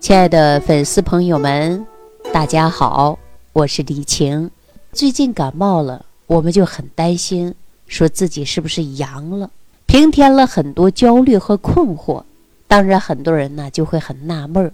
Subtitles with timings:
[0.00, 1.86] 亲爱的粉丝朋友们，
[2.32, 3.18] 大家好，
[3.52, 4.50] 我是李晴。
[4.92, 7.54] 最近感冒了，我们就很担心，
[7.86, 9.50] 说自己是不是阳了，
[9.84, 12.22] 平添了很多焦虑和困惑。
[12.66, 14.72] 当然，很多人呢就会很纳闷儿，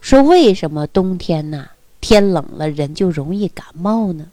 [0.00, 1.66] 说为什么冬天呢
[2.00, 4.28] 天冷了人就容易感冒呢？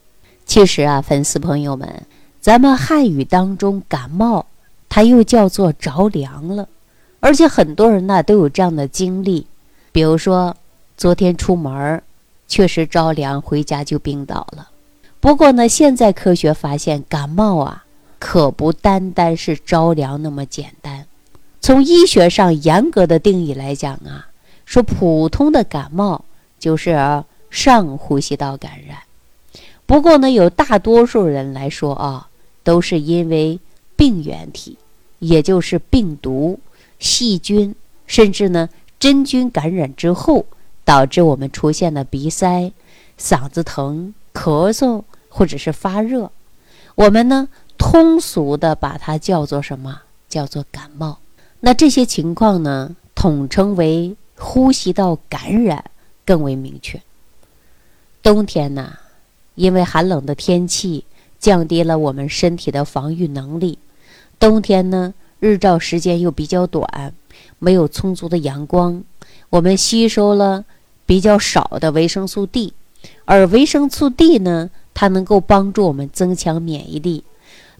[0.45, 2.03] 其实啊，粉丝朋友们，
[2.39, 4.45] 咱们汉语当中感冒，
[4.87, 6.69] 它又叫做着凉了，
[7.19, 9.45] 而且很多人呢都有这样的经历。
[9.91, 10.55] 比如说，
[10.95, 12.01] 昨天出门
[12.47, 14.69] 确实着凉，回家就病倒了。
[15.19, 17.85] 不过呢，现在科学发现，感冒啊，
[18.19, 21.05] 可不单单是着凉那么简单。
[21.59, 24.29] 从医学上严格的定义来讲啊，
[24.65, 26.23] 说普通的感冒
[26.57, 28.97] 就是上呼吸道感染。
[29.85, 32.29] 不过呢，有大多数人来说啊，
[32.63, 33.59] 都是因为
[33.95, 34.77] 病原体，
[35.19, 36.59] 也就是病毒、
[36.97, 37.75] 细菌，
[38.07, 38.69] 甚至呢。
[39.01, 40.45] 真菌感染之后，
[40.85, 42.71] 导致我们出现的鼻塞、
[43.19, 46.31] 嗓子疼、咳嗽或者是发热，
[46.93, 50.01] 我们呢通俗的把它叫做什么？
[50.29, 51.17] 叫做感冒。
[51.61, 55.83] 那这些情况呢，统称为呼吸道感染，
[56.23, 57.01] 更为明确。
[58.21, 58.93] 冬天呢，
[59.55, 61.05] 因为寒冷的天气
[61.39, 63.79] 降低了我们身体的防御能力，
[64.37, 67.15] 冬天呢日照时间又比较短。
[67.63, 69.03] 没有充足的阳光，
[69.51, 70.65] 我们吸收了
[71.05, 72.73] 比较少的维生素 D，
[73.25, 77.23] 而维生素 D 呢，它能够帮助我们增强免疫力。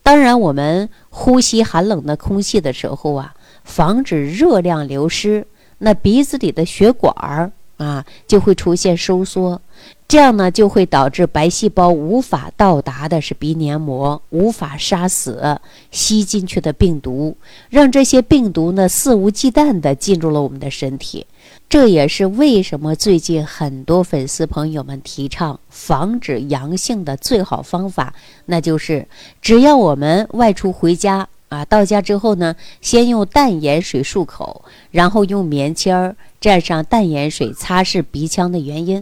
[0.03, 5.47] 当然，我们呼吸寒冷的空气的时候啊，防止热量流失，
[5.79, 9.59] 那鼻子里的血管儿啊就会出现收缩。
[10.07, 17.37] 这样呢，就会导致白细胞无法到达的是鼻黏膜，无法杀死吸进去的病毒，
[17.69, 21.25] 让这些病毒呢肆无忌惮地进入了我们的身体。
[21.69, 28.13] 这也是为什么最近很多粉丝朋友们提倡防止阳性的最好方法，
[28.47, 29.07] 那就是
[29.41, 39.01] 只要我们外出回家啊，到家之后呢，先用淡盐水漱口，然后用棉签儿蘸上淡盐水擦拭鼻腔的原因。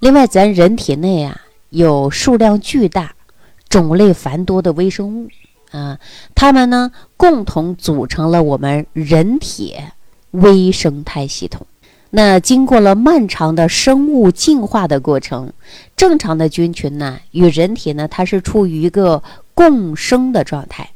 [0.00, 1.38] 另外，咱人体内啊
[1.68, 3.14] 有数量巨大、
[3.68, 5.28] 种类繁多的微生物
[5.70, 5.98] 啊，
[6.34, 9.76] 它们呢共同组成了我们人体
[10.30, 11.66] 微生态系统。
[12.08, 15.52] 那经过了漫长的生物进化的过程，
[15.94, 19.22] 正常的菌群呢与人体呢它是处于一个
[19.52, 20.90] 共生的状态，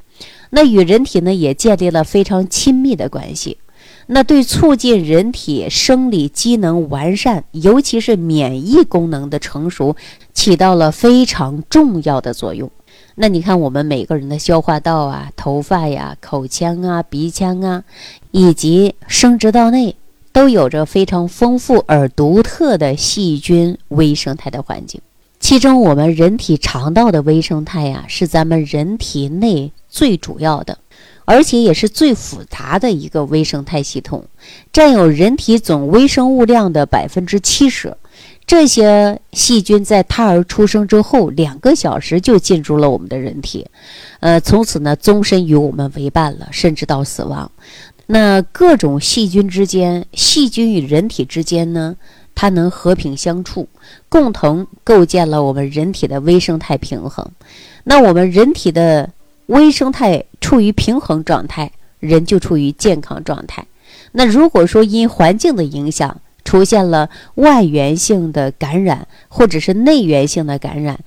[0.48, 3.59] 那与人体呢也建立了非常亲密的关系。
[4.06, 9.97] 那对促进人体生理机能完善，尤其是免疫功能的成熟，
[10.32, 12.70] 起到了非常重要的作用。
[13.16, 17.84] 那你看，我们每个人的消化道啊、头发呀、口腔啊、鼻腔啊，
[18.32, 19.94] 以及生殖道内，
[20.32, 25.00] 都有着非常丰富而独特的细菌微生态的环境。
[25.38, 30.78] 其中，我们人体肠道的微生态呀，是咱们人体内最主要的。
[31.24, 34.24] 而且也是最复杂的一个微生态系统，
[34.72, 37.96] 占有人体总微生物量的百分之七十。
[38.46, 43.66] 这些细菌在胎儿出生之后两个小时就进入了我们的人体，
[44.20, 47.50] 呃，从此呢终身与我们为伴了，甚至到死亡。
[48.06, 51.96] 那各种细菌之间，细菌与人体之间呢，
[52.34, 53.66] 它能和平相处，
[54.10, 57.26] 共同构建了我们人体的微生态平衡。
[57.84, 59.10] 那我们人体的。
[59.47, 63.66] 微生态处于平衡状态，人就处于健康状态。
[64.12, 70.99] 那如果说因环境的影响出现了外源性的感染，或者是内源性的感染，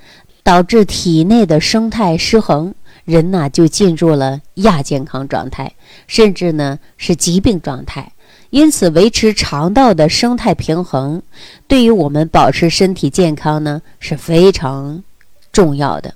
[0.43, 2.73] 导致体内的生态失衡，
[3.05, 5.71] 人呢就进入了亚健康状态，
[6.07, 8.11] 甚至呢是疾病状态。
[8.49, 11.21] 因此，维持肠道的生态平衡，
[11.67, 15.03] 对于我们保持身体健康呢是非常
[15.51, 16.13] 重要的。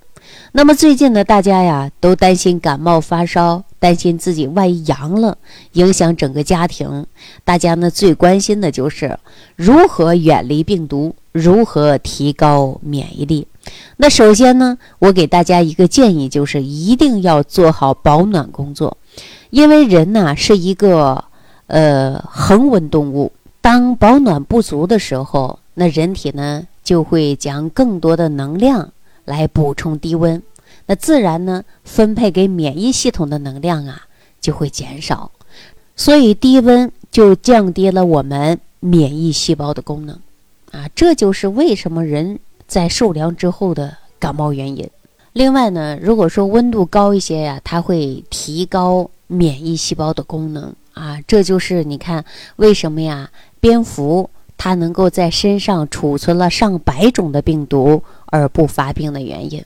[0.53, 5.37] 那么最近呢，大家呀都担心感冒发烧，担心自己万一阳了，
[5.73, 7.05] 影响整个家庭。
[7.45, 9.17] 大家呢最关心的就是
[9.55, 13.47] 如何远离病毒，如何提高免疫力。
[13.95, 18.97] 那首先呢，我给大家一个建议，就是一定要做好保暖工作，
[19.51, 21.23] 因为人呢是一个
[21.67, 23.31] 呃恒温动物，
[23.61, 28.91] 当保暖不足的时候，那人体呢就会将更多的能量。
[29.31, 30.43] 来补充低温，
[30.87, 34.01] 那自然呢，分配给免疫系统的能量啊
[34.41, 35.31] 就会减少，
[35.95, 40.19] 所以低温就降低了我们免疫细胞的功能，
[40.71, 44.89] 啊，这就是为什么人在受凉之后的感冒原因。
[45.31, 52.25] 另外呢，如果说温度高一些呀，它会提高免疫细胞的功能啊，这就是你看
[52.57, 53.31] 为什么呀，
[53.61, 54.29] 蝙蝠。
[54.63, 59.65] 它能够在身上储存了上百种的病毒而不发病的原因。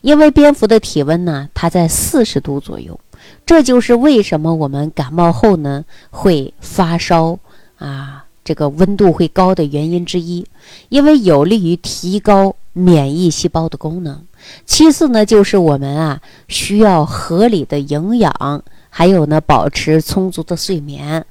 [0.00, 2.98] 因为蝙蝠的体温呢，它在四十度左右，
[3.46, 7.38] 这就是为什么我们感冒后呢会发烧
[7.78, 10.44] 啊，这个温度会高的原因之一。
[10.88, 14.26] 因为有利于提高免疫细胞的功能。
[14.66, 21.24] 其次呢，就是我们啊需要合理的营养，还有呢保持充足的睡眠。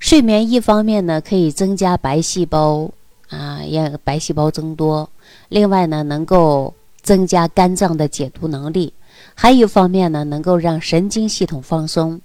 [0.00, 2.90] 睡眠一方面呢可以增加白细胞
[3.28, 5.06] 啊，让白细胞增多；
[5.50, 8.92] 另外呢能够增加肝脏的解毒能力。
[9.42, 12.20] 还有一方面呢，能够让神经系统放松，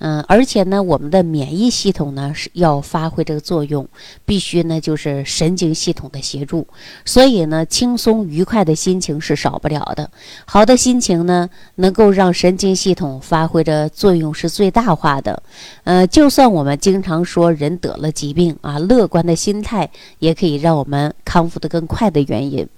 [0.00, 3.88] 嗯，而且呢，我们的免疫系统呢是要发挥这个作用，
[4.26, 6.66] 必须呢就是神经系统的协助，
[7.06, 10.10] 所以呢，轻松愉快的心情是少不了的。
[10.44, 15.42] 好的心情呢，能够让神经系统发挥的作用是最大化的。
[15.84, 19.88] 呃，就算我们经常说人得了疾病啊，乐观的心态
[20.18, 22.68] 也可以让我们康复的更快的原因，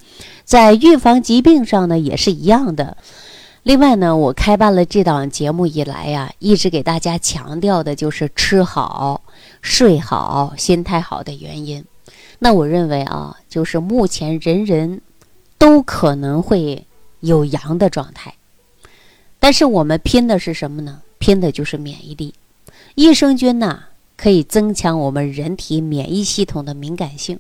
[0.44, 2.96] 在预防疾病上呢也是一样的。
[3.62, 9.20] 另外呢，我开办了这档节目以来呀，一直给大家强调的就是吃好、
[9.60, 11.84] 睡好、心态好的原因。
[12.38, 15.02] 那我认为啊，就是目前人人
[15.58, 16.86] 都可能会
[17.20, 18.34] 有阳的状态，
[19.38, 21.02] 但是我们拼的是什么呢？
[21.18, 22.32] 拼的就是免疫力。
[22.94, 23.80] 益生菌呐，
[24.16, 27.38] 可以增强我们人体免疫系统的敏感性，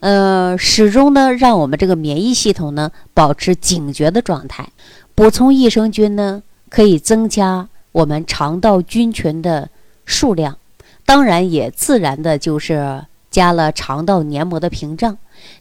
[0.00, 4.70] 呃，始终呢让我们这个免疫系统呢保持警觉的状态。
[5.16, 9.70] 补充益生菌呢，可以增加我们肠道菌群的
[10.04, 10.58] 数量，
[11.06, 15.16] 当然也自然的就是加了肠道黏膜的屏障，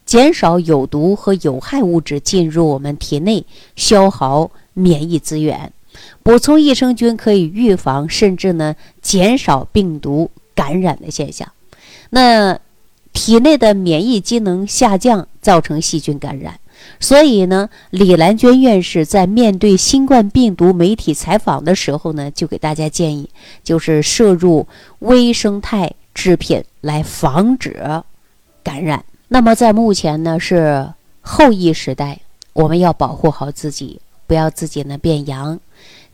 [0.06, 3.46] 减少有毒和有害物质进入我们体内，
[3.78, 5.72] 消耗免疫资源。
[6.22, 11.50] 补充益生菌可以预防甚至呢减少病毒感染的现象。
[12.10, 12.60] 那
[13.13, 16.60] 体内的免疫机能下降，造成细菌感染。
[17.00, 23.30] 所以呢，李兰娟院士在面对新冠病毒媒体采访的时候呢，就给大家建议，
[23.63, 24.66] 就是摄入
[25.00, 27.80] 微生态制品来防止
[28.63, 29.04] 感染。
[29.27, 30.88] 那么在目前呢是
[31.22, 32.19] 后疫时代，
[32.54, 35.60] 我们要保护好自己，不要自己呢变阳，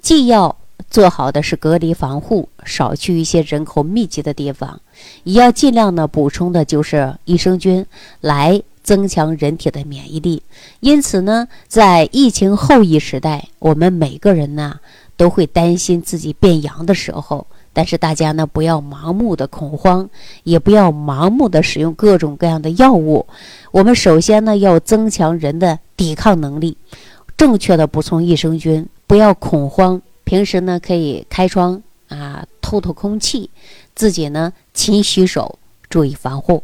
[0.01, 0.55] 既要
[0.89, 4.81] 做好的是隔离防护，少去一些人口密集的地方，
[5.23, 7.85] 也要尽量呢补充的就是益生菌
[8.21, 8.61] 来。
[8.83, 10.41] 增强人体的免疫力，
[10.79, 14.79] 因此呢，在疫情后疫时代，我们每个人呢
[15.15, 20.09] 都会担心自己变阳的时候，但是大家呢不要盲目的恐慌，
[20.43, 23.25] 也不要盲目的使用各种各样的药物。
[23.71, 26.75] 我们首先呢要增强人的抵抗能力，
[27.37, 30.01] 正确的补充益生菌，不要恐慌。
[30.23, 33.49] 平时呢可以开窗啊透透空气，
[33.93, 36.63] 自己呢勤洗手，注意防护。